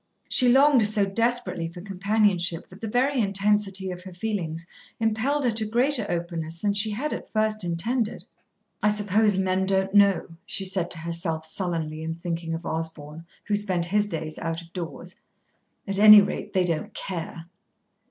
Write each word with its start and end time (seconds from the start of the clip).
She 0.27 0.49
longed 0.49 0.87
so 0.87 1.05
desperately 1.05 1.67
for 1.67 1.79
companionship 1.79 2.67
that 2.69 2.81
the 2.81 2.87
very 2.87 3.19
intensity 3.21 3.91
of 3.91 4.01
her 4.03 4.15
feelings 4.15 4.65
impelled 4.99 5.43
her 5.43 5.51
to 5.51 5.65
greater 5.67 6.07
openness 6.09 6.57
than 6.57 6.73
she 6.73 6.89
had 6.89 7.13
at 7.13 7.31
first 7.31 7.63
intended. 7.63 8.25
"I 8.81 8.89
suppose 8.89 9.37
men 9.37 9.67
don't 9.67 9.93
know," 9.93 10.29
she 10.47 10.65
said 10.65 10.89
to 10.89 10.97
herself 10.97 11.45
sullenly, 11.45 12.01
in 12.01 12.15
thinking 12.15 12.55
of 12.55 12.65
Osborn, 12.65 13.27
who 13.45 13.55
spent 13.55 13.85
his 13.85 14.07
days 14.07 14.39
out 14.39 14.63
of 14.63 14.73
doors. 14.73 15.17
"At 15.87 15.99
any 15.99 16.19
rate, 16.19 16.53
they 16.53 16.65
don't 16.65 16.95
care." 16.95 17.45